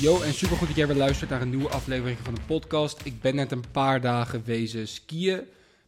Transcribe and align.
Yo, 0.00 0.20
en 0.20 0.34
supergoed 0.34 0.66
dat 0.66 0.76
jij 0.76 0.86
weer 0.86 0.96
luistert 0.96 1.30
naar 1.30 1.42
een 1.42 1.48
nieuwe 1.48 1.68
aflevering 1.68 2.18
van 2.18 2.34
de 2.34 2.40
podcast. 2.46 3.00
Ik 3.04 3.20
ben 3.20 3.34
net 3.34 3.52
een 3.52 3.70
paar 3.70 4.00
dagen 4.00 4.44
wezen 4.44 4.88
skiën 4.88 5.40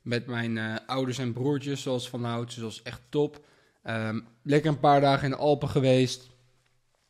met 0.03 0.27
mijn 0.27 0.59
eh, 0.59 0.77
ouders 0.87 1.19
en 1.19 1.33
broertjes, 1.33 1.83
zoals 1.83 2.09
vanouds. 2.09 2.55
Dus 2.55 2.65
dat 2.65 2.73
was 2.73 2.83
echt 2.83 3.01
top. 3.09 3.45
Ehm, 3.83 4.21
lekker 4.43 4.71
een 4.71 4.81
paar 4.81 5.01
dagen 5.01 5.25
in 5.25 5.31
de 5.31 5.37
Alpen 5.37 5.69
geweest. 5.69 6.29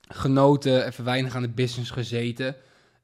Genoten, 0.01 0.87
even 0.87 1.05
weinig 1.05 1.35
aan 1.35 1.43
de 1.43 1.49
business 1.49 1.91
gezeten. 1.91 2.57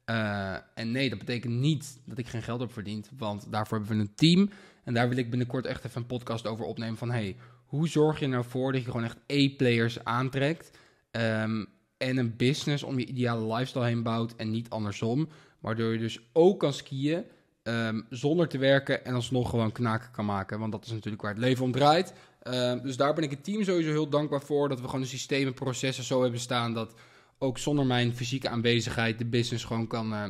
Eh, 0.05 0.55
en 0.75 0.91
nee, 0.91 1.09
dat 1.09 1.19
betekent 1.19 1.55
niet 1.55 2.01
dat 2.05 2.19
ik 2.19 2.29
geen 2.29 2.43
geld 2.43 2.61
heb 2.61 2.73
verdiend, 2.73 3.11
want 3.19 3.47
daarvoor 3.51 3.79
hebben 3.79 3.97
we 3.97 4.03
een 4.03 4.15
team. 4.15 4.51
En 4.85 4.95
daar 4.95 5.09
wil 5.09 5.19
ik 5.19 5.31
binnenkort 5.31 5.67
echt 5.67 5.85
even 5.85 6.01
een 6.01 6.07
podcast 6.07 6.47
over 6.47 6.65
opnemen 6.65 6.97
van... 6.97 7.11
hey, 7.11 7.37
hoe 7.77 7.89
zorg 7.89 8.21
je 8.21 8.27
nou 8.27 8.45
voor 8.45 8.73
dat 8.73 8.81
je 8.81 8.91
gewoon 8.91 9.07
echt 9.07 9.19
E-players 9.27 10.05
aantrekt... 10.05 10.79
Ehm, 11.11 11.65
en 11.97 12.17
een 12.17 12.37
business 12.37 12.83
om 12.83 12.99
je 12.99 13.07
ideale 13.07 13.55
lifestyle 13.55 13.85
heen 13.85 14.03
bouwt 14.03 14.37
en 14.37 14.51
niet 14.51 14.71
andersom. 14.71 15.29
Waardoor 15.61 15.93
je 15.93 15.99
dus 15.99 16.21
ook 16.33 16.61
kan 16.61 16.73
skiën 16.73 17.25
ehm, 17.63 18.01
zonder 18.11 18.49
te 18.49 18.59
werken 18.59 19.05
en 19.05 19.15
alsnog 19.15 19.51
gewoon 19.51 19.73
knaken 19.73 20.11
kan 20.11 20.25
maken. 20.25 20.59
Want 20.59 20.73
dat 20.73 20.85
is 20.85 20.91
natuurlijk 20.91 21.23
waar 21.23 21.33
het 21.33 21.41
leven 21.41 21.65
om 21.65 21.73
draait. 21.73 22.13
Ehm, 22.43 22.83
dus 22.83 22.97
daar 22.97 23.15
ben 23.15 23.25
ik 23.25 23.31
het 23.31 23.45
team 23.45 23.65
sowieso 23.65 23.91
heel 23.91 24.09
dankbaar 24.09 24.43
voor. 24.43 24.69
Dat 24.69 24.81
we 24.81 24.87
gewoon 24.87 25.01
de 25.01 25.07
systemen, 25.07 25.55
processen 25.55 26.05
zo 26.05 26.23
hebben 26.23 26.41
staan 26.41 26.75
dat 26.75 26.95
ook 27.39 27.59
zonder 27.59 27.87
mijn 27.87 28.15
fysieke 28.15 28.49
aanwezigheid 28.49 29.19
de 29.19 29.27
business 29.27 29.65
gewoon 29.65 29.87
kan, 29.87 30.13
uh, 30.13 30.25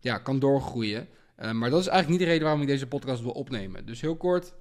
ja, 0.00 0.18
kan 0.18 0.38
doorgroeien. 0.38 1.08
Maar 1.52 1.70
dat 1.70 1.80
is 1.80 1.86
eigenlijk 1.86 2.08
niet 2.08 2.18
de 2.18 2.24
reden 2.24 2.42
waarom 2.42 2.60
ik 2.60 2.66
deze 2.66 2.86
podcast 2.86 3.22
wil 3.22 3.30
opnemen. 3.30 3.86
Dus 3.86 4.00
heel 4.00 4.16
kort, 4.16 4.54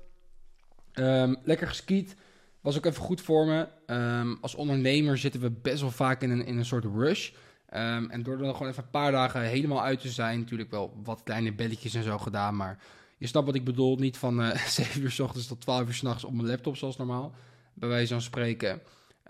lekker 1.44 1.68
geskiet. 1.68 2.16
Was 2.62 2.78
ook 2.78 2.86
even 2.86 3.04
goed 3.04 3.22
voor 3.22 3.46
me. 3.46 3.68
Ehm, 3.86 4.36
als 4.42 4.56
ondernemer 4.56 5.18
zitten 5.18 5.42
we 5.42 5.52
best 5.52 5.82
wel 5.82 5.92
vaak 5.92 6.22
in 6.22 6.30
een, 6.30 6.46
in 6.46 6.58
een 6.58 6.66
soort 6.66 6.86
rush. 6.86 7.32
Um, 7.74 8.10
en 8.10 8.24
door 8.24 8.34
er 8.34 8.44
dan 8.44 8.54
gewoon 8.54 8.72
even 8.72 8.84
een 8.84 8.90
paar 8.90 9.12
dagen 9.12 9.42
helemaal 9.42 9.84
uit 9.84 10.00
te 10.00 10.10
zijn, 10.10 10.40
natuurlijk 10.40 10.72
wel 10.72 11.00
wat 11.04 11.24
kleine 11.24 11.54
belletjes 11.54 11.94
en 11.94 12.04
zo 12.04 12.18
gedaan. 12.18 12.56
Maar 12.56 12.78
je 13.18 13.28
snapt 13.28 13.46
wat 13.46 13.56
ik 13.56 13.64
bedoel. 13.64 13.96
Niet 13.96 14.18
van 14.18 14.42
uh, 14.42 14.50
eh, 14.50 14.66
7 14.80 15.02
uur 15.02 15.12
s 15.12 15.20
ochtends 15.20 15.48
tot 15.48 15.62
12 15.62 15.88
uur 15.88 15.94
s'nachts 15.94 16.24
op 16.24 16.34
mijn 16.34 16.48
laptop, 16.48 16.76
zoals 16.76 16.98
normaal. 16.98 17.34
Bij 17.74 17.90
wijze 17.90 18.14
van 18.14 18.22
spreken. 18.22 18.82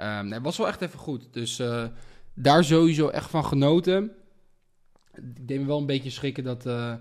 Um, 0.02 0.28
nee, 0.28 0.40
was 0.40 0.58
wel 0.58 0.68
echt 0.68 0.82
even 0.82 1.00
goed. 1.00 1.28
Dus 1.32 1.60
uh, 1.60 1.86
daar 2.34 2.64
sowieso 2.64 3.08
echt 3.08 3.30
van 3.30 3.46
genoten. 3.46 4.12
Ik 5.14 5.48
deed 5.48 5.60
me 5.60 5.66
wel 5.66 5.78
een 5.80 5.86
beetje 5.86 6.10
schrikken 6.10 6.44
dat. 6.44 6.66
Uh, 6.66 6.94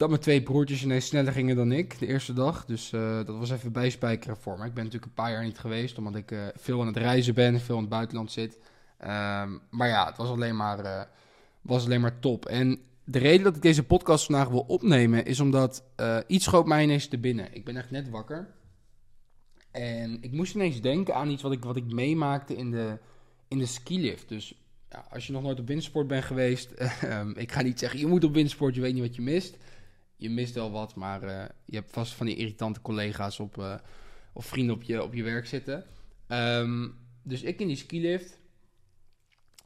dat 0.00 0.08
mijn 0.08 0.20
twee 0.20 0.42
broertjes 0.42 0.82
ineens 0.82 1.06
sneller 1.06 1.32
gingen 1.32 1.56
dan 1.56 1.72
ik 1.72 1.98
de 1.98 2.06
eerste 2.06 2.32
dag. 2.32 2.64
Dus 2.64 2.92
uh, 2.92 3.16
dat 3.16 3.38
was 3.38 3.50
even 3.50 3.72
bijspijkeren 3.72 4.36
voor 4.36 4.58
me. 4.58 4.64
Ik 4.64 4.74
ben 4.74 4.84
natuurlijk 4.84 5.10
een 5.10 5.22
paar 5.22 5.30
jaar 5.30 5.44
niet 5.44 5.58
geweest, 5.58 5.98
omdat 5.98 6.14
ik 6.14 6.30
uh, 6.30 6.46
veel 6.54 6.80
aan 6.80 6.86
het 6.86 6.96
reizen 6.96 7.34
ben, 7.34 7.60
veel 7.60 7.74
in 7.74 7.80
het 7.80 7.90
buitenland 7.90 8.32
zit. 8.32 8.58
Um, 9.00 9.60
maar 9.70 9.88
ja, 9.88 10.06
het 10.06 10.16
was 10.16 10.28
alleen, 10.28 10.56
maar, 10.56 10.84
uh, 10.84 11.02
was 11.60 11.84
alleen 11.84 12.00
maar 12.00 12.18
top. 12.18 12.46
En 12.46 12.80
de 13.04 13.18
reden 13.18 13.44
dat 13.44 13.56
ik 13.56 13.62
deze 13.62 13.82
podcast 13.82 14.24
vandaag 14.24 14.48
wil 14.48 14.64
opnemen, 14.68 15.24
is 15.24 15.40
omdat 15.40 15.84
iets 16.26 16.44
schoot 16.44 16.66
mij 16.66 16.82
ineens 16.82 17.08
te 17.08 17.18
binnen. 17.18 17.54
Ik 17.54 17.64
ben 17.64 17.76
echt 17.76 17.90
net 17.90 18.10
wakker. 18.10 18.48
En 19.70 20.22
ik 20.22 20.32
moest 20.32 20.54
ineens 20.54 20.80
denken 20.80 21.14
aan 21.14 21.30
iets 21.30 21.42
wat 21.42 21.52
ik, 21.52 21.64
wat 21.64 21.76
ik 21.76 21.92
meemaakte 21.92 22.56
in 22.56 22.70
de, 22.70 22.98
in 23.48 23.58
de 23.58 23.66
skilift. 23.66 24.28
Dus 24.28 24.54
ja, 24.90 25.06
als 25.10 25.26
je 25.26 25.32
nog 25.32 25.42
nooit 25.42 25.60
op 25.60 25.66
windsport 25.66 26.06
bent 26.06 26.24
geweest, 26.24 26.70
ehm, 26.72 27.30
ik 27.30 27.52
ga 27.52 27.62
niet 27.62 27.78
zeggen 27.78 27.98
je 27.98 28.06
moet 28.06 28.24
op 28.24 28.34
windsport, 28.34 28.74
je 28.74 28.80
weet 28.80 28.94
niet 28.94 29.02
wat 29.06 29.16
je 29.16 29.22
mist 29.22 29.56
je 30.20 30.30
mist 30.30 30.54
wel 30.54 30.70
wat, 30.70 30.94
maar 30.94 31.22
uh, 31.24 31.44
je 31.64 31.76
hebt 31.76 31.90
vast 31.90 32.12
van 32.12 32.26
die 32.26 32.36
irritante 32.36 32.80
collega's 32.80 33.40
op, 33.40 33.56
uh, 33.56 33.74
of 34.32 34.46
vrienden 34.46 34.74
op 34.74 34.82
je, 34.82 35.02
op 35.02 35.14
je 35.14 35.22
werk 35.22 35.46
zitten. 35.46 35.84
Um, 36.28 36.94
dus 37.22 37.42
ik 37.42 37.60
in 37.60 37.66
die 37.66 37.76
skilift. 37.76 38.38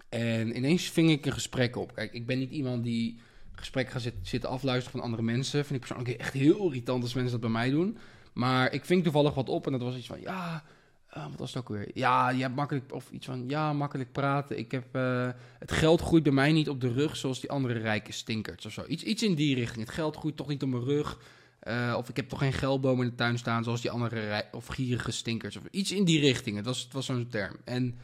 En 0.09 0.57
ineens 0.57 0.91
ving 0.91 1.11
ik 1.11 1.27
een 1.27 1.33
gesprek 1.33 1.77
op. 1.77 1.95
Kijk, 1.95 2.13
ik 2.13 2.27
ben 2.27 2.39
niet 2.39 2.51
iemand 2.51 2.85
die 2.85 3.21
gesprek 3.53 3.89
gaat 3.91 4.13
zitten 4.23 4.51
afluisteren 4.51 4.99
van 4.99 5.01
andere 5.01 5.23
mensen. 5.23 5.65
Vind 5.65 5.83
ik 5.83 5.87
persoonlijk 5.87 6.19
echt 6.19 6.33
heel 6.33 6.67
irritant 6.67 7.03
als 7.03 7.15
mensen 7.15 7.33
dat 7.33 7.41
bij 7.41 7.51
mij 7.51 7.71
doen. 7.71 7.99
Maar 8.33 8.73
ik 8.73 8.85
ving 8.85 9.03
toevallig 9.03 9.35
wat 9.35 9.49
op 9.49 9.67
en 9.67 9.73
dat 9.73 9.83
was 9.83 9.97
iets 9.97 10.07
van, 10.07 10.21
ja, 10.21 10.65
uh, 11.17 11.25
wat 11.31 11.39
was 11.39 11.55
het 11.55 11.63
ook 11.63 11.69
weer? 11.69 11.91
Ja, 11.95 12.31
je 12.31 12.43
hebt 12.43 12.55
makkelijk, 12.55 12.93
of 12.93 13.11
iets 13.11 13.27
van, 13.27 13.45
ja, 13.49 13.73
makkelijk 13.73 14.13
praten. 14.13 14.59
Ik 14.59 14.71
heb, 14.71 14.97
uh, 14.97 15.29
het 15.59 15.73
geld 15.73 16.01
groeit 16.01 16.23
bij 16.23 16.33
mij 16.33 16.53
niet 16.53 16.69
op 16.69 16.81
de 16.81 16.93
rug 16.93 17.17
zoals 17.17 17.41
die 17.41 17.51
andere 17.51 17.79
rijke 17.79 18.13
stinkers 18.13 18.67
of 18.67 18.73
zo. 18.73 18.85
Iets, 18.87 19.03
iets 19.03 19.23
in 19.23 19.35
die 19.35 19.55
richting. 19.55 19.85
Het 19.87 19.95
geld 19.95 20.17
groeit 20.17 20.37
toch 20.37 20.49
niet 20.49 20.63
op 20.63 20.69
mijn 20.69 20.85
rug. 20.85 21.19
Uh, 21.69 21.95
of 21.99 22.09
ik 22.09 22.17
heb 22.17 22.29
toch 22.29 22.39
geen 22.39 22.53
geldboom 22.53 23.03
in 23.03 23.09
de 23.09 23.15
tuin 23.15 23.39
staan 23.39 23.65
zoals 23.65 23.81
die 23.81 23.91
andere 23.91 24.45
of 24.53 24.67
gierige 24.67 25.11
stinkers. 25.11 25.57
Of 25.57 25.63
iets 25.71 25.93
in 25.93 26.05
die 26.05 26.21
richting. 26.21 26.57
Het 26.57 26.67
was, 26.67 26.83
het 26.83 26.93
was 26.93 27.07
zo'n 27.07 27.29
term. 27.29 27.57
En 27.65 27.99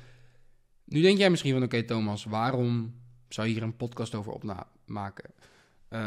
nu 0.84 1.00
denk 1.00 1.18
jij 1.18 1.30
misschien 1.30 1.52
van, 1.52 1.62
oké 1.62 1.82
Thomas, 1.82 2.24
waarom 2.24 2.94
zou 3.28 3.46
je 3.46 3.52
hier 3.52 3.62
een 3.62 3.76
podcast 3.76 4.14
over 4.14 4.32
opmaken? 4.32 5.30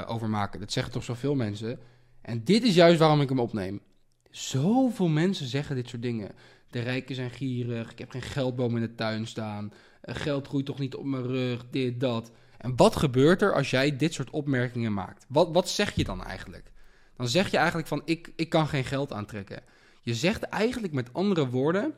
over 0.06 0.30
maken? 0.30 0.60
Dat 0.60 0.72
zeggen 0.72 0.94
toch 0.94 1.04
zoveel 1.04 1.36
mensen? 1.36 1.80
En 2.22 2.44
dit 2.44 2.64
is 2.64 2.76
juist 2.76 3.00
waarom 3.00 3.22
ik 3.22 3.30
hem 3.30 3.40
opneem. 3.40 3.82
Zoveel 4.30 5.08
mensen 5.08 5.48
zeggen 5.48 5.76
dit 5.76 5.90
soort 5.90 6.02
dingen. 6.02 6.32
De 6.74 6.80
rijken 6.80 7.16
zijn 7.16 7.32
gierig. 7.32 7.92
Ik 7.92 8.00
heb 8.00 8.12
geen 8.12 8.22
geldboom 8.22 8.76
in 8.76 8.82
de 8.82 8.96
tuin 8.96 9.28
staan. 9.28 9.74
Eh, 10.02 10.16
geld 10.16 10.48
groeit 10.48 10.66
toch 10.66 10.80
niet 10.80 10.96
op 10.96 11.06
mijn 11.06 11.28
rug. 11.28 11.66
Dit, 11.70 12.00
dat. 12.00 12.32
En 12.58 12.76
wat 12.76 12.96
gebeurt 12.96 13.42
er 13.42 13.54
als 13.54 13.70
jij 13.70 13.98
dit 13.98 14.14
soort 14.14 14.30
opmerkingen 14.30 14.94
maakt? 14.94 15.26
Wat, 15.30 15.52
wat 15.52 15.70
zeg 15.70 15.96
je 15.96 16.04
dan 16.04 16.24
eigenlijk? 16.24 16.72
Dan 17.16 17.28
zeg 17.28 17.52
je 17.52 17.58
eigenlijk 17.58 17.88
van 17.88 18.02
ik, 18.06 18.32
ik 18.36 18.50
kan 18.50 18.68
geen 18.68 18.84
geld 18.84 19.14
aantrekken. 19.14 19.64
Je 20.02 20.14
zegt 20.14 20.44
eigenlijk 20.44 20.94
met 20.94 21.14
andere 21.14 21.50
woorden: 21.50 21.94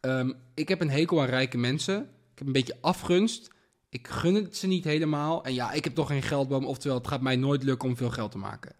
um, 0.00 0.34
ik 0.54 0.68
heb 0.68 0.80
een 0.80 0.90
hekel 0.90 1.20
aan 1.20 1.28
rijke 1.28 1.58
mensen. 1.58 2.00
Ik 2.02 2.38
heb 2.38 2.46
een 2.46 2.52
beetje 2.52 2.78
afgunst. 2.80 3.50
Ik 3.88 4.08
gun 4.08 4.34
het 4.34 4.56
ze 4.56 4.66
niet 4.66 4.84
helemaal. 4.84 5.44
En 5.44 5.54
ja, 5.54 5.72
ik 5.72 5.84
heb 5.84 5.94
toch 5.94 6.08
geen 6.08 6.22
geldboom. 6.22 6.66
Oftewel, 6.66 6.96
het 6.96 7.08
gaat 7.08 7.20
mij 7.20 7.36
nooit 7.36 7.62
lukken 7.62 7.88
om 7.88 7.96
veel 7.96 8.10
geld 8.10 8.30
te 8.30 8.38
maken. 8.38 8.76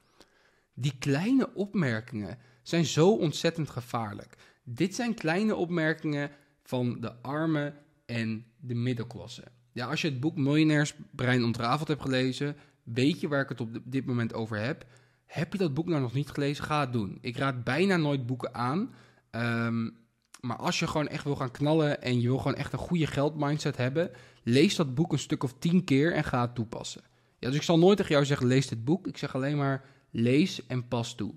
Die 0.75 0.94
kleine 0.98 1.54
opmerkingen 1.54 2.38
zijn 2.62 2.84
zo 2.84 3.10
ontzettend 3.10 3.70
gevaarlijk. 3.70 4.36
Dit 4.71 4.95
zijn 4.95 5.15
kleine 5.15 5.56
opmerkingen 5.56 6.31
van 6.62 7.01
de 7.01 7.12
armen 7.23 7.75
en 8.06 8.45
de 8.61 8.75
middenklasse. 8.75 9.45
Ja, 9.73 9.87
als 9.87 10.01
je 10.01 10.09
het 10.09 10.21
boek 10.21 10.37
Miljonairsbrein 10.37 11.45
ontrafeld 11.45 11.89
hebt 11.89 12.03
gelezen, 12.03 12.56
weet 12.83 13.21
je 13.21 13.28
waar 13.28 13.43
ik 13.43 13.49
het 13.49 13.61
op 13.61 13.78
dit 13.84 14.07
moment 14.07 14.34
over 14.34 14.59
heb. 14.59 14.87
Heb 15.27 15.53
je 15.53 15.59
dat 15.59 15.75
boek 15.75 15.87
nou 15.87 16.01
nog 16.01 16.12
niet 16.12 16.28
gelezen? 16.28 16.65
Ga 16.65 16.81
het 16.81 16.93
doen. 16.93 17.19
Ik 17.21 17.37
raad 17.37 17.65
bijna 17.65 17.97
nooit 17.97 18.27
boeken 18.27 18.55
aan. 18.55 18.95
Um, 19.31 19.97
maar 20.41 20.57
als 20.57 20.78
je 20.78 20.87
gewoon 20.87 21.09
echt 21.09 21.25
wil 21.25 21.37
gaan 21.37 21.51
knallen 21.51 22.03
en 22.03 22.21
je 22.21 22.28
wil 22.28 22.39
gewoon 22.39 22.57
echt 22.57 22.73
een 22.73 22.78
goede 22.78 23.07
geldmindset 23.07 23.77
hebben, 23.77 24.11
lees 24.43 24.77
dat 24.77 24.95
boek 24.95 25.12
een 25.12 25.19
stuk 25.19 25.43
of 25.43 25.55
tien 25.59 25.84
keer 25.84 26.15
en 26.15 26.25
ga 26.25 26.41
het 26.41 26.55
toepassen. 26.55 27.03
Ja, 27.39 27.49
dus 27.49 27.57
ik 27.57 27.62
zal 27.62 27.78
nooit 27.78 27.97
tegen 27.97 28.12
jou 28.12 28.25
zeggen, 28.25 28.47
lees 28.47 28.69
dit 28.69 28.84
boek. 28.84 29.07
Ik 29.07 29.17
zeg 29.17 29.34
alleen 29.34 29.57
maar, 29.57 29.84
lees 30.11 30.67
en 30.67 30.89
pas 30.89 31.15
toe. 31.15 31.34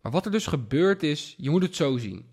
Maar 0.00 0.12
wat 0.12 0.24
er 0.24 0.32
dus 0.32 0.46
gebeurt 0.46 1.02
is, 1.02 1.34
je 1.36 1.50
moet 1.50 1.62
het 1.62 1.76
zo 1.76 1.98
zien 1.98 2.30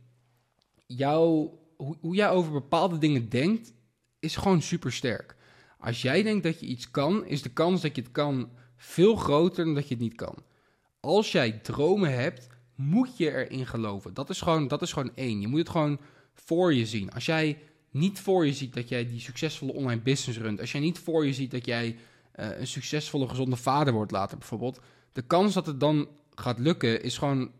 jouw, 0.95 1.59
hoe, 1.77 1.97
hoe 1.99 2.15
jij 2.15 2.29
over 2.29 2.51
bepaalde 2.51 2.97
dingen 2.97 3.29
denkt, 3.29 3.73
is 4.19 4.35
gewoon 4.35 4.61
super 4.61 4.93
sterk. 4.93 5.35
Als 5.79 6.01
jij 6.01 6.23
denkt 6.23 6.43
dat 6.43 6.59
je 6.59 6.65
iets 6.65 6.91
kan, 6.91 7.25
is 7.25 7.41
de 7.41 7.49
kans 7.49 7.81
dat 7.81 7.95
je 7.95 8.01
het 8.01 8.11
kan 8.11 8.49
veel 8.77 9.15
groter 9.15 9.65
dan 9.65 9.73
dat 9.73 9.87
je 9.87 9.93
het 9.93 10.03
niet 10.03 10.15
kan. 10.15 10.35
Als 10.99 11.31
jij 11.31 11.51
dromen 11.51 12.13
hebt, 12.13 12.47
moet 12.75 13.17
je 13.17 13.31
erin 13.31 13.67
geloven. 13.67 14.13
Dat 14.13 14.29
is 14.29 14.41
gewoon, 14.41 14.67
dat 14.67 14.81
is 14.81 14.93
gewoon 14.93 15.15
één. 15.15 15.41
Je 15.41 15.47
moet 15.47 15.59
het 15.59 15.69
gewoon 15.69 15.99
voor 16.33 16.73
je 16.73 16.85
zien. 16.85 17.11
Als 17.11 17.25
jij 17.25 17.57
niet 17.91 18.19
voor 18.19 18.45
je 18.45 18.53
ziet 18.53 18.73
dat 18.73 18.89
jij 18.89 19.07
die 19.07 19.19
succesvolle 19.19 19.73
online 19.73 20.01
business 20.01 20.39
runt, 20.39 20.59
als 20.59 20.71
jij 20.71 20.81
niet 20.81 20.99
voor 20.99 21.25
je 21.25 21.33
ziet 21.33 21.51
dat 21.51 21.65
jij 21.65 21.97
uh, 22.35 22.59
een 22.59 22.67
succesvolle, 22.67 23.27
gezonde 23.27 23.55
vader 23.55 23.93
wordt 23.93 24.11
later 24.11 24.37
bijvoorbeeld, 24.37 24.79
de 25.11 25.21
kans 25.21 25.53
dat 25.53 25.65
het 25.65 25.79
dan 25.79 26.07
gaat 26.35 26.59
lukken 26.59 27.03
is 27.03 27.17
gewoon, 27.17 27.51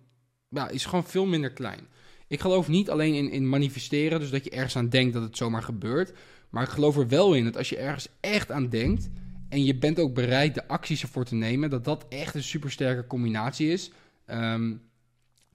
ja, 0.49 0.69
is 0.69 0.85
gewoon 0.85 1.05
veel 1.05 1.25
minder 1.25 1.51
klein. 1.51 1.87
Ik 2.29 2.39
geloof 2.39 2.67
niet 2.67 2.89
alleen 2.89 3.13
in, 3.13 3.31
in 3.31 3.49
manifesteren, 3.49 4.19
dus 4.19 4.29
dat 4.29 4.43
je 4.43 4.49
ergens 4.49 4.75
aan 4.75 4.89
denkt 4.89 5.13
dat 5.13 5.23
het 5.23 5.37
zomaar 5.37 5.63
gebeurt. 5.63 6.13
Maar 6.49 6.63
ik 6.63 6.69
geloof 6.69 6.97
er 6.97 7.07
wel 7.07 7.33
in 7.33 7.43
dat 7.43 7.57
als 7.57 7.69
je 7.69 7.77
ergens 7.77 8.07
echt 8.19 8.51
aan 8.51 8.69
denkt 8.69 9.09
en 9.49 9.63
je 9.63 9.77
bent 9.77 9.99
ook 9.99 10.13
bereid 10.13 10.53
de 10.53 10.67
acties 10.67 11.01
ervoor 11.01 11.25
te 11.25 11.35
nemen, 11.35 11.69
dat 11.69 11.85
dat 11.85 12.05
echt 12.09 12.35
een 12.35 12.43
supersterke 12.43 13.07
combinatie 13.07 13.71
is. 13.71 13.91
Um, 14.27 14.81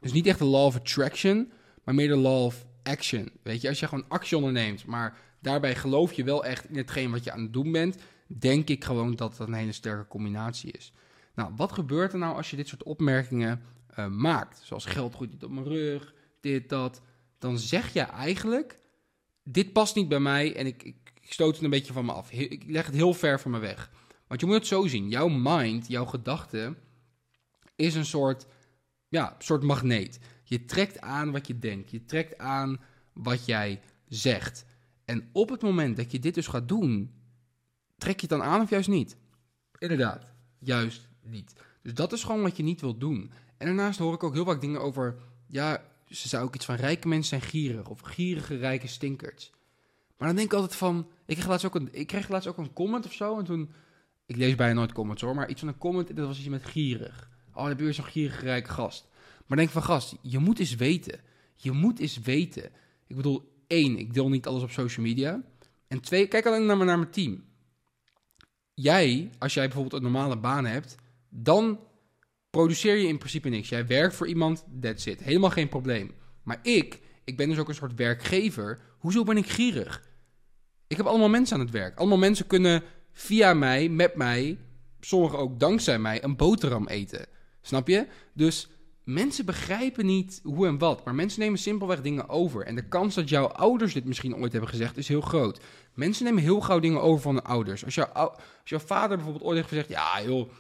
dus 0.00 0.12
niet 0.12 0.26
echt 0.26 0.38
de 0.38 0.44
law 0.44 0.64
of 0.66 0.76
attraction, 0.76 1.52
maar 1.84 1.94
meer 1.94 2.08
de 2.08 2.16
law 2.16 2.44
of 2.44 2.66
action. 2.82 3.30
Weet 3.42 3.60
je, 3.60 3.68
als 3.68 3.80
je 3.80 3.88
gewoon 3.88 4.08
actie 4.08 4.36
onderneemt, 4.36 4.86
maar 4.86 5.18
daarbij 5.40 5.74
geloof 5.74 6.12
je 6.12 6.24
wel 6.24 6.44
echt 6.44 6.68
in 6.68 6.76
hetgeen 6.76 7.10
wat 7.10 7.24
je 7.24 7.32
aan 7.32 7.42
het 7.42 7.52
doen 7.52 7.72
bent, 7.72 7.96
denk 8.26 8.68
ik 8.68 8.84
gewoon 8.84 9.16
dat 9.16 9.36
dat 9.36 9.48
een 9.48 9.54
hele 9.54 9.72
sterke 9.72 10.06
combinatie 10.06 10.72
is. 10.72 10.92
Nou, 11.34 11.52
wat 11.56 11.72
gebeurt 11.72 12.12
er 12.12 12.18
nou 12.18 12.36
als 12.36 12.50
je 12.50 12.56
dit 12.56 12.68
soort 12.68 12.82
opmerkingen 12.82 13.62
uh, 13.98 14.06
maakt? 14.06 14.60
Zoals 14.62 14.84
geld 14.84 15.14
groeit 15.14 15.30
niet 15.30 15.44
op 15.44 15.50
mijn 15.50 15.66
rug, 15.66 16.14
dit, 16.44 16.68
dat. 16.68 17.00
Dan 17.38 17.58
zeg 17.58 17.92
je 17.92 18.00
eigenlijk, 18.00 18.78
dit 19.42 19.72
past 19.72 19.94
niet 19.94 20.08
bij 20.08 20.20
mij 20.20 20.56
en 20.56 20.66
ik, 20.66 20.82
ik, 20.82 20.96
ik 21.20 21.32
stoot 21.32 21.54
het 21.54 21.64
een 21.64 21.70
beetje 21.70 21.92
van 21.92 22.04
me 22.04 22.12
af. 22.12 22.32
Ik 22.32 22.64
leg 22.66 22.86
het 22.86 22.94
heel 22.94 23.14
ver 23.14 23.40
van 23.40 23.50
me 23.50 23.58
weg. 23.58 23.90
Want 24.26 24.40
je 24.40 24.46
moet 24.46 24.56
het 24.56 24.66
zo 24.66 24.86
zien, 24.86 25.08
jouw 25.08 25.28
mind, 25.28 25.88
jouw 25.88 26.04
gedachte, 26.04 26.74
is 27.76 27.94
een 27.94 28.04
soort, 28.04 28.46
ja, 29.08 29.36
soort 29.38 29.62
magneet. 29.62 30.18
Je 30.44 30.54
Je 30.58 30.64
trekt 30.64 31.00
aan 31.00 31.32
wat 31.32 31.46
je 31.46 31.58
denkt. 31.58 31.90
Je 31.90 32.04
trekt 32.04 32.38
aan 32.38 32.80
wat 33.12 33.46
jij 33.46 33.80
zegt. 34.08 34.64
En 35.04 35.28
op 35.32 35.48
het 35.48 35.62
moment 35.62 35.96
dat 35.96 36.10
je 36.10 36.18
dit 36.18 36.34
dus 36.34 36.46
gaat 36.46 36.68
doen, 36.68 37.14
trek 37.96 38.20
je 38.20 38.26
het 38.26 38.38
dan 38.38 38.48
aan 38.48 38.60
of 38.60 38.70
juist 38.70 38.88
niet? 38.88 39.16
Inderdaad, 39.78 40.32
juist 40.58 41.08
niet. 41.22 41.52
Dus 41.82 41.94
dat 41.94 42.12
is 42.12 42.24
gewoon 42.24 42.42
wat 42.42 42.56
je 42.56 42.62
niet 42.62 42.80
wilt 42.80 43.00
doen. 43.00 43.32
En 43.56 43.66
daarnaast 43.66 43.98
hoor 43.98 44.14
ik 44.14 44.22
ook 44.22 44.34
heel 44.34 44.44
vaak 44.44 44.60
dingen 44.60 44.80
over, 44.80 45.16
ja, 45.46 45.84
ze 46.08 46.28
zou 46.28 46.44
ook 46.44 46.54
iets 46.54 46.64
van 46.64 46.74
rijke 46.74 47.08
mensen 47.08 47.38
zijn 47.38 47.50
gierig 47.50 47.88
of 47.88 48.00
gierige 48.00 48.56
rijke 48.56 48.86
stinkers. 48.86 49.50
Maar 50.16 50.28
dan 50.28 50.36
denk 50.36 50.52
ik 50.52 50.58
altijd 50.58 50.76
van, 50.78 51.08
ik 51.26 51.36
kreeg 51.36 51.48
laatst 51.48 51.66
ook 51.66 51.74
een, 51.74 51.88
ik 51.92 52.06
kreeg 52.06 52.28
laatst 52.28 52.48
ook 52.48 52.58
een 52.58 52.72
comment 52.72 53.06
of 53.06 53.12
zo 53.12 53.38
en 53.38 53.44
toen, 53.44 53.72
ik 54.26 54.36
lees 54.36 54.54
bijna 54.54 54.74
nooit 54.74 54.92
comments 54.92 55.22
hoor, 55.22 55.34
maar 55.34 55.48
iets 55.48 55.60
van 55.60 55.68
een 55.68 55.78
comment, 55.78 56.16
dat 56.16 56.26
was 56.26 56.38
iets 56.38 56.48
met 56.48 56.64
gierig. 56.64 57.30
Oh, 57.48 57.60
dan 57.60 57.68
heb 57.68 57.78
je 57.78 57.84
weer 57.84 57.94
zo'n 57.94 58.04
gierige 58.04 58.44
rijke 58.44 58.70
gast. 58.70 59.08
Maar 59.46 59.58
denk 59.58 59.70
van 59.70 59.82
gast, 59.82 60.16
je 60.22 60.38
moet 60.38 60.58
eens 60.58 60.74
weten. 60.74 61.20
Je 61.54 61.72
moet 61.72 61.98
eens 61.98 62.18
weten. 62.18 62.64
Ik 63.06 63.16
bedoel, 63.16 63.62
één, 63.66 63.98
ik 63.98 64.14
deel 64.14 64.28
niet 64.28 64.46
alles 64.46 64.62
op 64.62 64.70
social 64.70 65.06
media. 65.06 65.42
En 65.88 66.00
twee, 66.00 66.26
kijk 66.26 66.46
alleen 66.46 66.66
naar, 66.66 66.76
naar 66.76 66.98
mijn 66.98 67.10
team. 67.10 67.44
Jij, 68.74 69.30
als 69.38 69.54
jij 69.54 69.64
bijvoorbeeld 69.64 69.94
een 69.94 70.10
normale 70.10 70.38
baan 70.38 70.64
hebt, 70.64 70.96
dan 71.28 71.78
produceer 72.54 72.96
je 72.96 73.06
in 73.06 73.18
principe 73.18 73.48
niks. 73.48 73.68
Jij 73.68 73.86
werkt 73.86 74.14
voor 74.14 74.26
iemand, 74.26 74.64
that's 74.80 75.06
it. 75.06 75.22
Helemaal 75.22 75.50
geen 75.50 75.68
probleem. 75.68 76.10
Maar 76.42 76.58
ik, 76.62 77.00
ik 77.24 77.36
ben 77.36 77.48
dus 77.48 77.58
ook 77.58 77.68
een 77.68 77.74
soort 77.74 77.94
werkgever. 77.94 78.80
Hoezo 78.98 79.22
ben 79.22 79.36
ik 79.36 79.46
gierig? 79.46 80.08
Ik 80.86 80.96
heb 80.96 81.06
allemaal 81.06 81.28
mensen 81.28 81.56
aan 81.56 81.62
het 81.62 81.70
werk. 81.70 81.98
Allemaal 81.98 82.18
mensen 82.18 82.46
kunnen 82.46 82.82
via 83.12 83.54
mij, 83.54 83.88
met 83.88 84.14
mij, 84.16 84.58
sommigen 85.00 85.38
ook 85.38 85.60
dankzij 85.60 85.98
mij, 85.98 86.24
een 86.24 86.36
boterham 86.36 86.86
eten. 86.86 87.26
Snap 87.60 87.88
je? 87.88 88.06
Dus 88.32 88.68
mensen 89.04 89.44
begrijpen 89.44 90.06
niet 90.06 90.40
hoe 90.42 90.66
en 90.66 90.78
wat, 90.78 91.04
maar 91.04 91.14
mensen 91.14 91.40
nemen 91.40 91.58
simpelweg 91.58 92.02
dingen 92.02 92.28
over. 92.28 92.62
En 92.62 92.74
de 92.74 92.88
kans 92.88 93.14
dat 93.14 93.28
jouw 93.28 93.46
ouders 93.46 93.92
dit 93.92 94.04
misschien 94.04 94.36
ooit 94.36 94.52
hebben 94.52 94.70
gezegd 94.70 94.96
is 94.96 95.08
heel 95.08 95.20
groot. 95.20 95.60
Mensen 95.94 96.24
nemen 96.24 96.42
heel 96.42 96.60
gauw 96.60 96.78
dingen 96.78 97.02
over 97.02 97.22
van 97.22 97.34
hun 97.34 97.44
ouders. 97.44 97.84
Als, 97.84 97.94
jouw, 97.94 98.06
als 98.06 98.38
jouw 98.64 98.78
vader 98.78 99.16
bijvoorbeeld 99.16 99.44
ooit 99.44 99.56
heeft 99.56 99.68
gezegd: 99.68 99.88
Ja, 99.88 100.22
joh, 100.22 100.50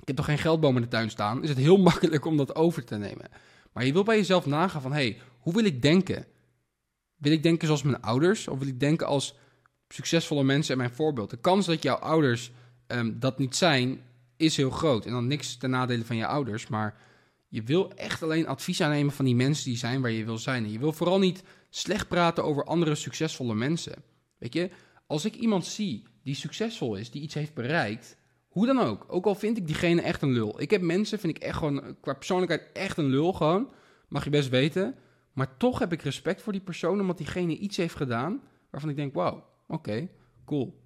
ik 0.00 0.06
heb 0.06 0.16
toch 0.16 0.24
geen 0.24 0.38
geldboom 0.38 0.76
in 0.76 0.82
de 0.82 0.88
tuin 0.88 1.10
staan, 1.10 1.42
is 1.42 1.48
het 1.48 1.58
heel 1.58 1.76
makkelijk 1.90 2.24
om 2.24 2.36
dat 2.36 2.54
over 2.54 2.84
te 2.84 2.96
nemen. 2.96 3.28
Maar 3.72 3.84
je 3.84 3.92
wil 3.92 4.02
bij 4.02 4.16
jezelf 4.16 4.46
nagaan 4.46 4.82
van: 4.82 4.92
hey, 4.92 5.18
hoe 5.38 5.52
wil 5.52 5.64
ik 5.64 5.82
denken? 5.82 6.26
Wil 7.16 7.32
ik 7.32 7.42
denken 7.42 7.66
zoals 7.66 7.82
mijn 7.82 8.02
ouders? 8.02 8.48
Of 8.48 8.58
wil 8.58 8.68
ik 8.68 8.80
denken 8.80 9.06
als 9.06 9.34
succesvolle 9.88 10.44
mensen 10.44 10.72
en 10.72 10.78
mijn 10.78 10.94
voorbeeld? 10.94 11.30
De 11.30 11.36
kans 11.36 11.66
dat 11.66 11.82
jouw 11.82 11.96
ouders 11.96 12.50
um, 12.86 13.20
dat 13.20 13.38
niet 13.38 13.56
zijn, 13.56 14.00
is 14.36 14.56
heel 14.56 14.70
groot. 14.70 15.06
En 15.06 15.12
dan 15.12 15.26
niks 15.26 15.56
ten 15.56 15.70
nadele 15.70 16.04
van 16.04 16.16
je 16.16 16.26
ouders, 16.26 16.66
maar 16.66 16.98
je 17.48 17.62
wil 17.62 17.92
echt 17.92 18.22
alleen 18.22 18.46
advies 18.46 18.80
aannemen 18.80 19.12
van 19.12 19.24
die 19.24 19.34
mensen 19.34 19.64
die 19.64 19.76
zijn 19.76 20.00
waar 20.00 20.10
je 20.10 20.24
wil 20.24 20.38
zijn. 20.38 20.64
En 20.64 20.72
je 20.72 20.78
wil 20.78 20.92
vooral 20.92 21.18
niet 21.18 21.42
slecht 21.70 22.08
praten 22.08 22.44
over 22.44 22.64
andere 22.64 22.94
succesvolle 22.94 23.54
mensen. 23.54 23.94
Weet 24.38 24.52
je, 24.52 24.70
als 25.06 25.24
ik 25.24 25.34
iemand 25.34 25.66
zie 25.66 26.02
die 26.22 26.34
succesvol 26.34 26.94
is, 26.94 27.10
die 27.10 27.22
iets 27.22 27.34
heeft 27.34 27.54
bereikt, 27.54 28.16
hoe 28.50 28.66
dan 28.66 28.78
ook. 28.78 29.04
Ook 29.08 29.26
al 29.26 29.34
vind 29.34 29.56
ik 29.56 29.66
diegene 29.66 30.02
echt 30.02 30.22
een 30.22 30.32
lul. 30.32 30.60
Ik 30.60 30.70
heb 30.70 30.82
mensen, 30.82 31.18
vind 31.18 31.36
ik 31.36 31.42
echt 31.42 31.56
gewoon, 31.56 31.96
qua 32.00 32.14
persoonlijkheid 32.14 32.70
echt 32.72 32.96
een 32.96 33.10
lul 33.10 33.32
gewoon. 33.32 33.68
Mag 34.08 34.24
je 34.24 34.30
best 34.30 34.48
weten. 34.48 34.94
Maar 35.32 35.56
toch 35.56 35.78
heb 35.78 35.92
ik 35.92 36.02
respect 36.02 36.42
voor 36.42 36.52
die 36.52 36.62
persoon, 36.62 37.00
omdat 37.00 37.18
diegene 37.18 37.56
iets 37.56 37.76
heeft 37.76 37.94
gedaan 37.94 38.40
waarvan 38.70 38.90
ik 38.90 38.96
denk, 38.96 39.14
wauw, 39.14 39.44
oké, 39.68 40.08
cool. 40.44 40.80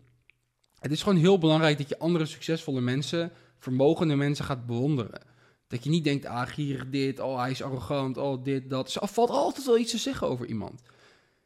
Het 0.78 0.93
is 0.93 1.02
gewoon 1.02 1.19
heel 1.19 1.38
belangrijk 1.38 1.78
dat 1.78 1.88
je 1.88 1.99
andere 1.99 2.26
succesvolle 2.26 2.81
mensen, 2.81 3.32
vermogende 3.58 4.17
mensen 4.17 4.44
gaat 4.44 4.67
bewonderen. 4.67 5.20
Dat 5.67 5.84
je 5.84 5.90
niet 5.90 6.05
denkt, 6.05 6.26
ah, 6.26 6.46
gierig 6.46 6.90
dit, 6.90 7.20
oh, 7.20 7.40
hij 7.40 7.50
is 7.50 7.62
arrogant, 7.62 8.17
oh, 8.17 8.44
dit, 8.44 8.70
dat. 8.70 8.94
Er 8.94 9.08
valt 9.08 9.31
altijd 9.31 9.67
wel 9.67 9.78
iets 9.78 9.90
te 9.90 9.99
zeggen 9.99 10.28
over 10.28 10.46
iemand. 10.46 10.82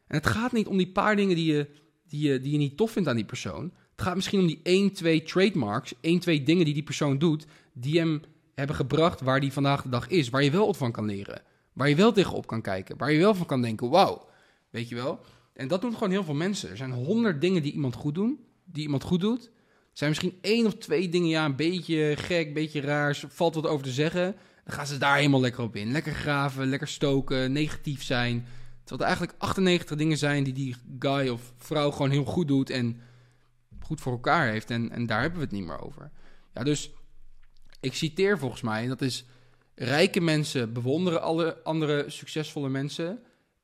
En 0.07 0.17
het 0.17 0.27
gaat 0.27 0.53
niet 0.53 0.67
om 0.67 0.77
die 0.77 0.93
paar 0.93 1.17
dingen 1.17 1.37
die 1.37 1.53
je, 1.53 1.69
die 2.09 2.29
je, 2.29 2.41
die 2.41 2.53
je 2.53 2.59
niet 2.59 2.77
tof 2.77 2.91
vindt 2.91 3.09
aan 3.09 3.17
die 3.17 3.25
persoon. 3.25 3.73
Het 3.99 4.07
gaat 4.07 4.17
misschien 4.17 4.41
om 4.41 4.47
die 4.47 4.61
1, 4.63 4.93
2 4.93 5.23
trademarks, 5.23 5.93
1, 6.01 6.19
2 6.19 6.43
dingen 6.43 6.65
die 6.65 6.75
die 6.75 6.83
persoon 6.83 7.19
doet, 7.19 7.47
die 7.73 7.99
hem 7.99 8.23
hebben 8.55 8.77
gebracht 8.77 9.21
waar 9.21 9.41
die 9.41 9.53
vandaag 9.53 9.83
de 9.83 9.89
dag 9.89 10.09
is. 10.09 10.29
Waar 10.29 10.43
je 10.43 10.51
wel 10.51 10.67
wat 10.67 10.77
van 10.77 10.93
kan 10.93 11.05
leren. 11.05 11.43
Waar 11.73 11.89
je 11.89 11.95
wel 11.95 12.13
tegenop 12.13 12.47
kan 12.47 12.63
kijken. 12.63 12.97
Waar 12.97 13.13
je 13.13 13.19
wel 13.19 13.35
van 13.35 13.47
kan 13.47 13.63
denken, 13.63 13.91
wauw. 13.91 14.29
Weet 14.71 14.89
je 14.89 14.95
wel? 14.95 15.21
En 15.53 15.69
dat 15.69 15.81
doen 15.81 15.93
gewoon 15.93 16.11
heel 16.11 16.25
veel 16.25 16.35
mensen. 16.35 16.71
Er 16.71 16.77
zijn 16.77 16.93
honderd 16.93 17.41
dingen 17.41 17.63
die 17.63 17.73
iemand 17.73 17.95
goed 17.95 18.15
doen. 18.15 18.39
Die 18.65 18.83
iemand 18.83 19.03
goed 19.03 19.21
doet. 19.21 19.45
Er 19.45 19.51
zijn 19.93 20.11
misschien 20.11 20.39
één 20.41 20.67
of 20.67 20.75
twee 20.75 21.09
dingen, 21.09 21.29
ja, 21.29 21.45
een 21.45 21.57
beetje 21.57 22.15
gek, 22.17 22.47
een 22.47 22.53
beetje 22.53 22.81
raar. 22.81 23.21
Valt 23.29 23.55
wat 23.55 23.67
over 23.67 23.85
te 23.85 23.93
zeggen. 23.93 24.37
Dan 24.65 24.75
gaan 24.75 24.87
ze 24.87 24.99
daar 24.99 25.17
helemaal 25.17 25.41
lekker 25.41 25.65
op 25.65 25.77
in. 25.77 25.93
Lekker 25.93 26.15
graven, 26.15 26.69
lekker 26.69 26.89
stoken, 26.89 27.53
negatief 27.53 28.03
zijn. 28.03 28.47
Terwijl 28.85 29.01
er 29.01 29.17
eigenlijk 29.17 29.35
98 29.39 29.97
dingen 29.97 30.19
zijn 30.19 30.45
die 30.45 30.53
die 30.53 30.77
guy 30.99 31.29
of 31.29 31.53
vrouw 31.57 31.91
gewoon 31.91 32.11
heel 32.11 32.25
goed 32.25 32.49
doet. 32.49 32.71
En 32.71 33.01
goed 33.89 34.01
voor 34.01 34.13
elkaar 34.13 34.49
heeft. 34.49 34.71
En, 34.71 34.91
en 34.91 35.07
daar 35.07 35.21
hebben 35.21 35.39
we 35.39 35.45
het 35.45 35.55
niet 35.55 35.65
meer 35.65 35.81
over. 35.81 36.11
Ja, 36.55 36.63
dus 36.63 36.91
ik 37.81 37.95
citeer 37.95 38.39
volgens 38.39 38.63
mij, 38.63 38.83
en 38.83 38.89
dat 38.89 39.03
is... 39.03 39.27
Rijke 39.75 40.21
mensen 40.21 40.73
bewonderen 40.73 41.23
alle 41.23 41.63
andere 41.63 42.05
succesvolle 42.11 42.69
mensen. 42.69 43.23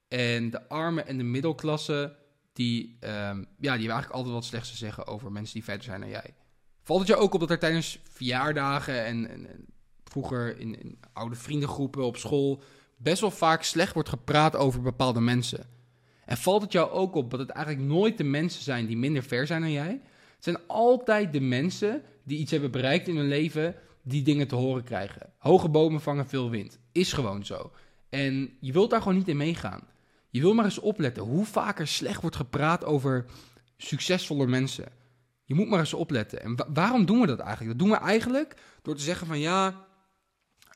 En 0.08 0.50
de 0.50 0.68
arme 0.68 1.02
en 1.02 1.16
de 1.16 1.24
middelklasse, 1.24 2.16
die, 2.52 2.98
um, 3.00 3.46
ja, 3.58 3.76
die 3.76 3.88
eigenlijk 3.88 4.10
altijd 4.10 4.34
wat 4.34 4.44
slechts 4.44 4.70
te 4.70 4.76
zeggen 4.76 5.06
over 5.06 5.32
mensen 5.32 5.54
die 5.54 5.64
verder 5.64 5.84
zijn 5.84 6.00
dan 6.00 6.08
jij. 6.08 6.34
Valt 6.82 6.98
het 6.98 7.08
je 7.08 7.16
ook 7.16 7.34
op 7.34 7.40
dat 7.40 7.50
er 7.50 7.58
tijdens 7.58 7.98
verjaardagen 8.10 9.04
en, 9.04 9.30
en, 9.30 9.66
vroeger 10.04 10.58
in, 10.58 10.98
oude 11.12 11.34
vriendengroepen 11.34 12.04
op 12.04 12.16
school 12.16 12.62
best 12.96 13.20
wel 13.20 13.30
vaak 13.30 13.62
slecht 13.62 13.94
wordt 13.94 14.08
gepraat 14.08 14.56
over 14.56 14.82
bepaalde 14.82 15.20
mensen? 15.20 15.66
En 16.24 16.36
valt 16.36 16.62
het 16.62 16.72
jou 16.72 16.90
ook 16.90 17.14
op 17.14 17.30
dat 17.30 17.40
het 17.40 17.50
eigenlijk 17.50 17.86
nooit 17.86 18.18
de 18.18 18.24
mensen 18.24 18.62
zijn 18.62 18.86
die 18.86 18.96
minder 18.96 19.22
ver 19.22 19.46
zijn 19.46 19.60
dan 19.60 19.72
jij? 19.72 20.00
Zijn 20.44 20.67
altijd 20.67 21.32
de 21.32 21.41
mensen 21.41 22.02
die 22.25 22.38
iets 22.38 22.50
hebben 22.50 22.70
bereikt 22.70 23.08
in 23.08 23.17
hun 23.17 23.29
leven 23.29 23.75
die 24.02 24.23
dingen 24.23 24.49
te 24.49 24.55
horen 24.55 24.85
krijgen. 24.85 25.32
Hoge 25.38 25.69
bomen 25.69 26.00
vangen 26.00 26.29
veel 26.29 26.50
wind. 26.50 26.79
Is 26.93 27.12
gewoon 27.12 27.44
zo. 27.44 27.73
En 28.08 28.56
je 28.61 28.73
wilt 28.73 28.91
daar 28.91 29.02
gewoon 29.02 29.17
niet 29.17 29.29
in 29.29 29.37
meegaan. 29.37 29.81
Je 30.31 30.41
wil 30.41 30.55
maar 30.55 30.64
eens 30.64 30.79
opletten 30.79 31.23
hoe 31.23 31.44
vaker 31.44 31.87
slecht 31.87 32.20
wordt 32.20 32.37
gepraat 32.37 32.85
over 32.85 33.25
succesvolle 33.76 34.46
mensen. 34.46 34.88
Je 35.44 35.55
moet 35.55 35.69
maar 35.69 35.79
eens 35.79 35.94
opletten. 35.94 36.43
En 36.43 36.56
waarom 36.75 37.06
doen 37.06 37.20
we 37.20 37.26
dat 37.26 37.38
eigenlijk? 37.38 37.79
Dat 37.79 37.88
doen 37.88 37.99
we 37.99 38.05
eigenlijk 38.05 38.56
door 38.82 38.94
te 38.94 39.02
zeggen 39.02 39.26
van 39.26 39.38
ja, 39.38 39.87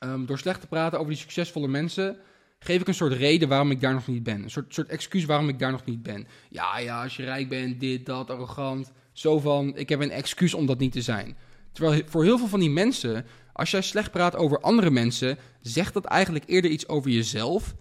um, 0.03 0.25
door 0.25 0.37
slecht 0.37 0.61
te 0.61 0.67
praten 0.67 0.99
over 0.99 1.11
die 1.11 1.21
succesvolle 1.21 1.67
mensen, 1.67 2.17
geef 2.59 2.81
ik 2.81 2.87
een 2.87 2.93
soort 2.93 3.13
reden 3.13 3.49
waarom 3.49 3.71
ik 3.71 3.81
daar 3.81 3.93
nog 3.93 4.07
niet 4.07 4.23
ben. 4.23 4.43
Een 4.43 4.51
soort, 4.51 4.73
soort 4.73 4.89
excuus 4.89 5.25
waarom 5.25 5.49
ik 5.49 5.59
daar 5.59 5.71
nog 5.71 5.85
niet 5.85 6.03
ben. 6.03 6.27
Ja, 6.49 6.79
ja, 6.79 7.03
als 7.03 7.15
je 7.15 7.23
rijk 7.23 7.49
bent, 7.49 7.79
dit, 7.79 8.05
dat, 8.05 8.29
arrogant. 8.29 8.91
Zo 9.19 9.39
van, 9.39 9.75
ik 9.75 9.89
heb 9.89 9.99
een 9.99 10.11
excuus 10.11 10.53
om 10.53 10.65
dat 10.65 10.79
niet 10.79 10.91
te 10.91 11.01
zijn. 11.01 11.37
Terwijl 11.71 12.01
voor 12.05 12.23
heel 12.23 12.37
veel 12.37 12.47
van 12.47 12.59
die 12.59 12.69
mensen, 12.69 13.25
als 13.53 13.71
jij 13.71 13.81
slecht 13.81 14.11
praat 14.11 14.35
over 14.35 14.59
andere 14.59 14.89
mensen, 14.89 15.37
zegt 15.61 15.93
dat 15.93 16.05
eigenlijk 16.05 16.45
eerder 16.47 16.71
iets 16.71 16.87
over 16.87 17.11
jezelf 17.11 17.75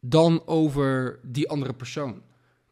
dan 0.00 0.42
over 0.46 1.18
die 1.22 1.48
andere 1.48 1.72
persoon. 1.72 2.22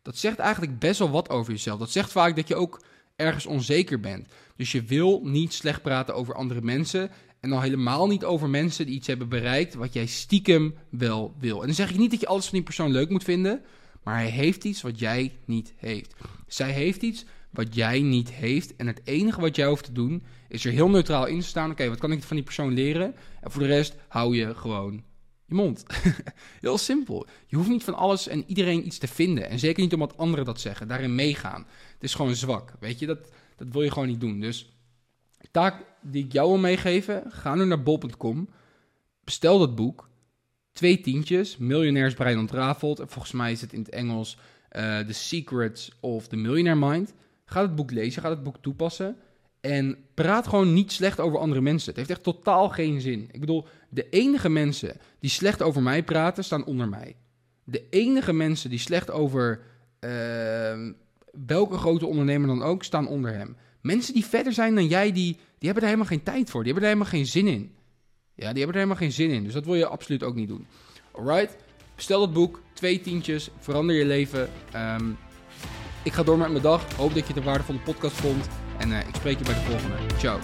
Dat 0.02 0.16
zegt 0.16 0.38
eigenlijk 0.38 0.78
best 0.78 0.98
wel 0.98 1.10
wat 1.10 1.30
over 1.30 1.52
jezelf. 1.52 1.78
Dat 1.78 1.90
zegt 1.90 2.12
vaak 2.12 2.36
dat 2.36 2.48
je 2.48 2.54
ook 2.54 2.84
ergens 3.16 3.46
onzeker 3.46 4.00
bent. 4.00 4.28
Dus 4.56 4.72
je 4.72 4.82
wil 4.82 5.20
niet 5.24 5.52
slecht 5.52 5.82
praten 5.82 6.14
over 6.14 6.34
andere 6.34 6.62
mensen. 6.62 7.10
En 7.40 7.50
dan 7.50 7.62
helemaal 7.62 8.06
niet 8.06 8.24
over 8.24 8.48
mensen 8.48 8.86
die 8.86 8.94
iets 8.94 9.06
hebben 9.06 9.28
bereikt 9.28 9.74
wat 9.74 9.92
jij 9.92 10.06
stiekem 10.06 10.74
wel 10.90 11.34
wil. 11.38 11.60
En 11.60 11.66
dan 11.66 11.74
zeg 11.74 11.90
ik 11.90 11.98
niet 11.98 12.10
dat 12.10 12.20
je 12.20 12.26
alles 12.26 12.44
van 12.44 12.54
die 12.54 12.62
persoon 12.62 12.90
leuk 12.90 13.10
moet 13.10 13.24
vinden. 13.24 13.62
Maar 14.02 14.16
hij 14.16 14.30
heeft 14.30 14.64
iets 14.64 14.82
wat 14.82 14.98
jij 14.98 15.38
niet 15.44 15.72
heeft. 15.76 16.14
Zij 16.46 16.70
heeft 16.70 17.02
iets 17.02 17.24
wat 17.54 17.74
jij 17.74 18.00
niet 18.00 18.32
heeft. 18.32 18.76
En 18.76 18.86
het 18.86 19.00
enige 19.04 19.40
wat 19.40 19.56
jij 19.56 19.66
hoeft 19.66 19.84
te 19.84 19.92
doen, 19.92 20.22
is 20.48 20.64
er 20.64 20.72
heel 20.72 20.88
neutraal 20.88 21.26
in 21.26 21.40
te 21.40 21.46
staan. 21.46 21.70
Oké, 21.70 21.88
wat 21.88 21.98
kan 21.98 22.12
ik 22.12 22.22
van 22.22 22.36
die 22.36 22.44
persoon 22.44 22.72
leren? 22.72 23.14
En 23.40 23.50
voor 23.50 23.62
de 23.62 23.68
rest 23.68 23.94
hou 24.08 24.36
je 24.36 24.54
gewoon 24.54 25.02
je 25.46 25.54
mond. 25.54 25.84
heel 26.60 26.78
simpel. 26.78 27.26
Je 27.46 27.56
hoeft 27.56 27.68
niet 27.68 27.84
van 27.84 27.94
alles 27.94 28.28
en 28.28 28.44
iedereen 28.46 28.86
iets 28.86 28.98
te 28.98 29.08
vinden. 29.08 29.48
En 29.48 29.58
zeker 29.58 29.82
niet 29.82 29.94
omdat 29.94 30.16
anderen 30.16 30.44
dat 30.44 30.60
zeggen. 30.60 30.88
Daarin 30.88 31.14
meegaan. 31.14 31.66
Het 31.94 32.02
is 32.02 32.14
gewoon 32.14 32.34
zwak. 32.34 32.72
Weet 32.80 32.98
je, 32.98 33.06
dat, 33.06 33.30
dat 33.56 33.68
wil 33.68 33.82
je 33.82 33.90
gewoon 33.90 34.08
niet 34.08 34.20
doen. 34.20 34.40
Dus 34.40 34.72
taak 35.50 35.84
die 36.00 36.24
ik 36.24 36.32
jou 36.32 36.48
wil 36.48 36.58
meegeven, 36.58 37.24
ga 37.28 37.54
nu 37.54 37.64
naar 37.64 37.82
bol.com. 37.82 38.48
Bestel 39.24 39.58
dat 39.58 39.74
boek. 39.74 40.08
Twee 40.72 41.00
tientjes. 41.00 41.56
Miljonairsbrein 41.56 42.38
ontrafeld. 42.38 43.00
En 43.00 43.08
volgens 43.08 43.32
mij 43.32 43.52
is 43.52 43.60
het 43.60 43.72
in 43.72 43.78
het 43.78 43.88
Engels 43.88 44.38
uh, 44.76 44.98
The 44.98 45.12
Secrets 45.12 45.90
of 46.00 46.28
the 46.28 46.36
Millionaire 46.36 46.86
Mind. 46.90 47.14
Ga 47.54 47.62
het 47.62 47.74
boek 47.74 47.90
lezen, 47.90 48.22
ga 48.22 48.30
het 48.30 48.42
boek 48.42 48.56
toepassen. 48.60 49.16
En 49.60 49.96
praat 50.14 50.46
gewoon 50.46 50.72
niet 50.72 50.92
slecht 50.92 51.20
over 51.20 51.38
andere 51.38 51.60
mensen. 51.60 51.88
Het 51.88 51.96
heeft 51.96 52.10
echt 52.10 52.22
totaal 52.22 52.68
geen 52.68 53.00
zin. 53.00 53.28
Ik 53.32 53.40
bedoel, 53.40 53.66
de 53.88 54.08
enige 54.08 54.48
mensen 54.48 54.96
die 55.18 55.30
slecht 55.30 55.62
over 55.62 55.82
mij 55.82 56.02
praten, 56.02 56.44
staan 56.44 56.64
onder 56.64 56.88
mij. 56.88 57.16
De 57.64 57.86
enige 57.90 58.32
mensen 58.32 58.70
die 58.70 58.78
slecht 58.78 59.10
over 59.10 59.60
uh, 60.00 60.10
welke 61.46 61.76
grote 61.76 62.06
ondernemer 62.06 62.48
dan 62.48 62.62
ook, 62.62 62.84
staan 62.84 63.08
onder 63.08 63.34
hem. 63.34 63.56
Mensen 63.80 64.14
die 64.14 64.24
verder 64.24 64.52
zijn 64.52 64.74
dan 64.74 64.86
jij, 64.86 65.12
die, 65.12 65.32
die 65.32 65.70
hebben 65.70 65.82
er 65.82 65.88
helemaal 65.88 66.06
geen 66.06 66.22
tijd 66.22 66.50
voor. 66.50 66.62
Die 66.62 66.72
hebben 66.72 66.90
er 66.90 66.96
helemaal 66.96 67.18
geen 67.18 67.26
zin 67.26 67.46
in. 67.46 67.74
Ja, 68.34 68.52
die 68.52 68.62
hebben 68.62 68.66
er 68.66 68.74
helemaal 68.74 68.96
geen 68.96 69.12
zin 69.12 69.30
in. 69.30 69.44
Dus 69.44 69.52
dat 69.52 69.64
wil 69.64 69.74
je 69.74 69.86
absoluut 69.86 70.22
ook 70.22 70.34
niet 70.34 70.48
doen. 70.48 70.66
Alright? 71.12 71.56
Bestel 71.94 72.20
het 72.20 72.32
boek. 72.32 72.62
Twee 72.72 73.00
tientjes. 73.00 73.50
Verander 73.58 73.96
je 73.96 74.04
leven. 74.04 74.48
Ehm, 74.72 75.10
ik 76.04 76.12
ga 76.12 76.22
door 76.22 76.38
met 76.38 76.50
mijn 76.50 76.62
dag. 76.62 76.82
Hoop 76.96 77.14
dat 77.14 77.22
je 77.22 77.28
het 77.28 77.36
een 77.36 77.42
waardevolle 77.42 77.78
podcast 77.78 78.16
vond. 78.16 78.48
En 78.76 78.92
eh, 78.92 79.08
ik 79.08 79.14
spreek 79.14 79.38
je 79.38 79.44
bij 79.44 79.54
de 79.54 79.60
volgende. 79.60 79.96
Ciao. 80.18 80.38